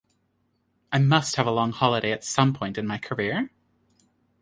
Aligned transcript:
I 0.91 0.97
must 0.97 1.35
have 1.35 1.45
a 1.45 1.51
long 1.51 1.71
holiday 1.73 2.11
at 2.11 2.23
some 2.23 2.53
point 2.55 2.79
in 2.79 2.87
my 2.87 2.97
career. 2.97 3.51